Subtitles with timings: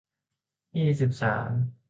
[0.77, 1.51] ยี่สิบสาม